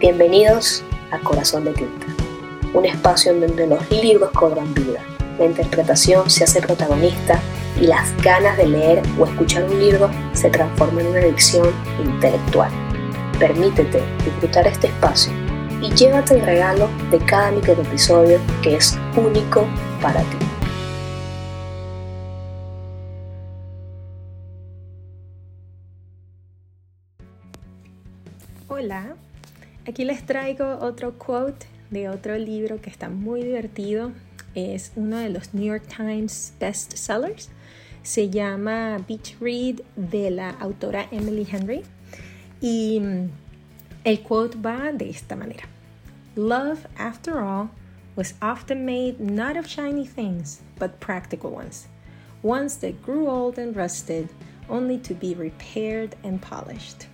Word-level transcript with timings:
Bienvenidos 0.00 0.84
a 1.10 1.18
Corazón 1.18 1.64
de 1.64 1.72
Tinta, 1.72 2.06
un 2.72 2.86
espacio 2.86 3.32
en 3.32 3.40
donde 3.40 3.66
los 3.66 3.90
libros 3.90 4.30
cobran 4.30 4.72
vida, 4.72 5.00
la 5.40 5.46
interpretación 5.46 6.30
se 6.30 6.44
hace 6.44 6.60
protagonista 6.60 7.40
y 7.80 7.88
las 7.88 8.16
ganas 8.22 8.56
de 8.58 8.68
leer 8.68 9.02
o 9.18 9.24
escuchar 9.24 9.64
un 9.64 9.80
libro 9.80 10.08
se 10.34 10.50
transforman 10.50 11.00
en 11.00 11.06
una 11.08 11.18
adicción 11.18 11.72
intelectual. 11.98 12.70
Permítete 13.40 14.00
disfrutar 14.24 14.68
este 14.68 14.86
espacio 14.86 15.32
y 15.82 15.90
llévate 15.90 16.34
el 16.34 16.42
regalo 16.42 16.88
de 17.10 17.18
cada 17.18 17.50
micro 17.50 17.72
episodio 17.72 18.38
que 18.62 18.76
es 18.76 18.96
único 19.16 19.66
para 20.00 20.20
ti. 20.20 20.36
Hola, 28.68 29.16
aquí 29.88 30.04
les 30.04 30.24
traigo 30.26 30.78
otro 30.80 31.18
quote 31.18 31.66
de 31.90 32.10
otro 32.10 32.36
libro 32.36 32.80
que 32.80 32.90
está 32.90 33.08
muy 33.08 33.42
divertido. 33.42 34.12
Es 34.54 34.92
uno 34.96 35.16
de 35.16 35.30
los 35.30 35.54
New 35.54 35.64
York 35.64 35.84
Times 35.88 36.52
best 36.60 36.94
sellers. 36.94 37.48
Se 38.02 38.28
llama 38.28 38.98
Beach 39.08 39.36
Read 39.40 39.80
de 39.96 40.30
la 40.30 40.50
autora 40.60 41.08
Emily 41.10 41.46
Henry. 41.50 41.84
Y 42.60 43.00
mm, 43.00 43.30
el 44.04 44.20
quote 44.20 44.58
va 44.58 44.92
de 44.92 45.08
esta 45.08 45.36
manera. 45.36 45.64
Love, 46.36 46.86
after 46.98 47.40
all, 47.40 47.70
was 48.14 48.34
often 48.42 48.84
made 48.84 49.18
not 49.18 49.56
of 49.56 49.66
shiny 49.66 50.06
things, 50.06 50.60
but 50.78 51.00
practical 51.00 51.50
ones. 51.50 51.86
Ones 52.42 52.76
that 52.78 53.02
grew 53.02 53.28
old 53.28 53.58
and 53.58 53.74
rusted, 53.74 54.28
only 54.68 54.98
to 54.98 55.14
be 55.14 55.34
repaired 55.34 56.14
and 56.22 56.40
polished. 56.42 57.06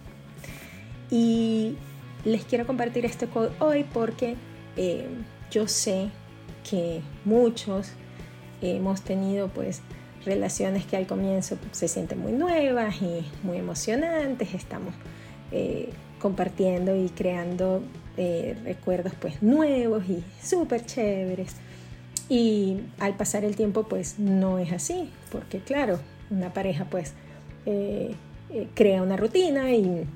Y 1.11 1.77
les 2.25 2.45
quiero 2.45 2.67
compartir 2.67 3.05
este 3.05 3.27
quote 3.27 3.55
hoy 3.61 3.85
porque 3.93 4.37
eh, 4.77 5.07
yo 5.51 5.69
sé 5.69 6.09
que 6.69 7.03
muchos 7.25 7.91
hemos 8.63 9.03
tenido 9.03 9.49
pues 9.49 9.83
relaciones 10.25 10.87
que 10.87 10.97
al 10.97 11.07
comienzo 11.07 11.59
se 11.73 11.87
sienten 11.87 12.19
muy 12.19 12.33
nuevas 12.33 12.97
y 13.03 13.27
muy 13.43 13.59
emocionantes, 13.59 14.55
estamos 14.55 14.95
eh, 15.53 15.91
compartiendo 16.19 16.97
y 16.97 17.11
creando 17.11 17.83
eh, 18.17 18.57
recuerdos 18.65 19.13
pues 19.21 19.43
nuevos 19.43 20.05
y 20.09 20.25
súper 20.43 20.87
chéveres. 20.87 21.57
Y 22.31 22.79
al 23.01 23.15
pasar 23.17 23.45
el 23.45 23.55
tiempo 23.55 23.83
pues 23.83 24.19
no 24.19 24.59
es 24.59 24.73
así, 24.73 25.11
porque 25.31 25.59
claro, 25.59 26.01
una 26.31 26.55
pareja 26.55 26.87
pues 26.87 27.13
crea 28.75 29.03
una 29.03 29.17
rutina 29.17 29.73
y 29.73 30.07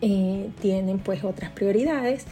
tienen 0.00 0.98
pues 0.98 1.24
otras 1.24 1.50
prioridades 1.50 2.26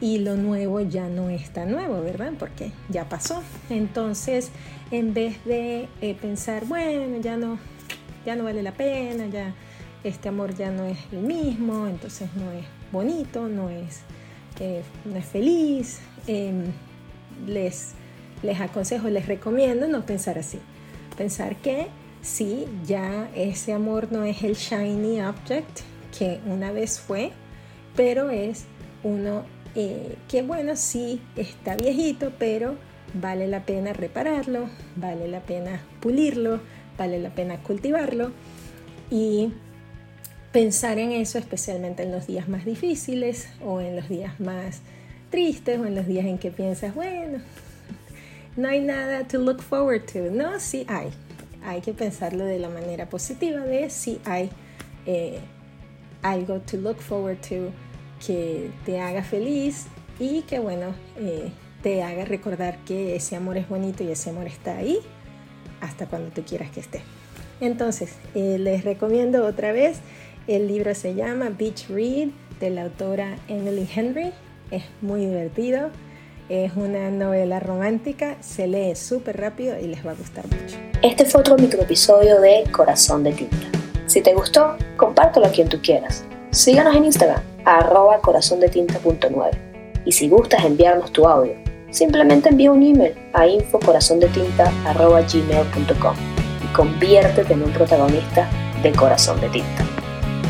y 0.00 0.18
lo 0.18 0.36
nuevo 0.36 0.80
ya 0.80 1.08
no 1.08 1.28
es 1.28 1.50
tan 1.50 1.70
nuevo, 1.70 2.00
¿verdad? 2.02 2.32
Porque 2.38 2.72
ya 2.88 3.08
pasó. 3.08 3.42
Entonces, 3.68 4.50
en 4.90 5.12
vez 5.12 5.44
de 5.44 5.88
eh, 6.00 6.16
pensar, 6.20 6.64
bueno, 6.64 7.20
ya 7.20 7.36
no, 7.36 7.58
ya 8.24 8.34
no 8.36 8.44
vale 8.44 8.62
la 8.62 8.72
pena, 8.72 9.26
ya 9.26 9.54
este 10.02 10.30
amor 10.30 10.54
ya 10.54 10.70
no 10.70 10.86
es 10.86 10.98
el 11.12 11.20
mismo, 11.20 11.86
entonces 11.86 12.28
no 12.34 12.50
es 12.52 12.64
bonito, 12.90 13.48
no 13.48 13.68
es, 13.68 14.00
eh, 14.58 14.82
no 15.04 15.16
es 15.16 15.26
feliz, 15.26 16.00
em, 16.26 16.64
les, 17.46 17.92
les 18.42 18.60
aconsejo, 18.60 19.08
les 19.08 19.26
recomiendo 19.26 19.86
no 19.86 20.06
pensar 20.06 20.38
así. 20.38 20.58
Pensar 21.18 21.56
que 21.56 21.88
sí, 22.22 22.64
ya 22.86 23.30
ese 23.34 23.74
amor 23.74 24.10
no 24.10 24.24
es 24.24 24.42
el 24.42 24.54
shiny 24.54 25.20
object 25.20 25.80
que 26.16 26.40
una 26.46 26.72
vez 26.72 27.00
fue, 27.00 27.32
pero 27.96 28.30
es 28.30 28.64
uno 29.02 29.44
eh, 29.74 30.16
que 30.28 30.42
bueno, 30.42 30.76
sí 30.76 31.20
está 31.36 31.76
viejito, 31.76 32.32
pero 32.38 32.76
vale 33.14 33.48
la 33.48 33.64
pena 33.64 33.92
repararlo, 33.92 34.68
vale 34.96 35.28
la 35.28 35.40
pena 35.40 35.80
pulirlo, 36.00 36.60
vale 36.98 37.18
la 37.18 37.30
pena 37.30 37.62
cultivarlo 37.62 38.32
y 39.10 39.52
pensar 40.52 40.98
en 40.98 41.12
eso 41.12 41.38
especialmente 41.38 42.02
en 42.02 42.12
los 42.12 42.26
días 42.26 42.48
más 42.48 42.64
difíciles 42.64 43.48
o 43.64 43.80
en 43.80 43.96
los 43.96 44.08
días 44.08 44.38
más 44.40 44.80
tristes 45.30 45.78
o 45.78 45.86
en 45.86 45.94
los 45.94 46.06
días 46.06 46.26
en 46.26 46.38
que 46.38 46.50
piensas, 46.50 46.94
bueno, 46.94 47.38
no 48.56 48.68
hay 48.68 48.80
nada 48.80 49.26
to 49.26 49.38
look 49.38 49.62
forward 49.62 50.04
to. 50.12 50.30
No, 50.30 50.58
sí 50.58 50.84
hay. 50.88 51.10
Hay 51.64 51.80
que 51.80 51.92
pensarlo 51.92 52.44
de 52.44 52.58
la 52.58 52.68
manera 52.68 53.08
positiva 53.08 53.60
de 53.60 53.90
sí 53.90 54.20
hay 54.24 54.50
eh, 55.06 55.40
algo 56.22 56.60
to 56.60 56.76
look 56.76 56.98
forward 56.98 57.38
to 57.48 57.72
que 58.24 58.70
te 58.84 59.00
haga 59.00 59.22
feliz 59.22 59.86
y 60.18 60.42
que 60.42 60.58
bueno, 60.58 60.94
eh, 61.18 61.50
te 61.82 62.02
haga 62.02 62.24
recordar 62.24 62.78
que 62.84 63.16
ese 63.16 63.36
amor 63.36 63.56
es 63.56 63.68
bonito 63.68 64.04
y 64.04 64.10
ese 64.10 64.30
amor 64.30 64.46
está 64.46 64.76
ahí 64.76 64.98
hasta 65.80 66.06
cuando 66.06 66.30
tú 66.30 66.42
quieras 66.42 66.70
que 66.70 66.80
esté. 66.80 67.00
Entonces, 67.60 68.14
eh, 68.34 68.58
les 68.58 68.84
recomiendo 68.84 69.46
otra 69.46 69.72
vez, 69.72 69.98
el 70.46 70.68
libro 70.68 70.94
se 70.94 71.14
llama 71.14 71.50
Beach 71.50 71.88
Read 71.88 72.28
de 72.58 72.70
la 72.70 72.82
autora 72.82 73.38
Emily 73.48 73.88
Henry, 73.94 74.32
es 74.70 74.84
muy 75.00 75.26
divertido, 75.26 75.90
es 76.48 76.72
una 76.76 77.10
novela 77.10 77.60
romántica, 77.60 78.36
se 78.40 78.66
lee 78.66 78.94
súper 78.96 79.38
rápido 79.38 79.78
y 79.78 79.86
les 79.86 80.04
va 80.04 80.12
a 80.12 80.14
gustar 80.14 80.44
mucho. 80.46 80.76
Este 81.02 81.24
fue 81.24 81.40
otro 81.40 81.56
microepisodio 81.56 82.40
de 82.40 82.64
Corazón 82.72 83.22
de 83.24 83.32
Tinta. 83.32 83.79
Si 84.10 84.20
te 84.22 84.34
gustó, 84.34 84.76
compártelo 84.96 85.46
a 85.46 85.50
quien 85.50 85.68
tú 85.68 85.78
quieras. 85.80 86.24
Síganos 86.50 86.96
en 86.96 87.04
Instagram 87.04 87.40
arroba 87.64 88.18
corazondetinta.9. 88.18 89.50
Y 90.04 90.10
si 90.10 90.28
gustas 90.28 90.64
enviarnos 90.64 91.12
tu 91.12 91.28
audio, 91.28 91.54
simplemente 91.92 92.48
envía 92.48 92.72
un 92.72 92.82
email 92.82 93.14
a 93.32 93.46
infocorazondetinta.gmail.com 93.46 96.16
y 96.64 96.66
conviértete 96.74 97.52
en 97.52 97.62
un 97.62 97.70
protagonista 97.70 98.50
de 98.82 98.90
Corazón 98.90 99.40
de 99.40 99.48
Tinta. 99.48 99.86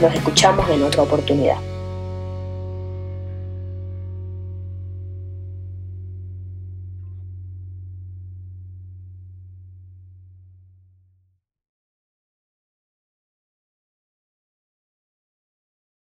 Nos 0.01 0.15
escuchamos 0.15 0.67
en 0.71 0.83
otra 0.83 1.03
oportunidad. 1.03 1.59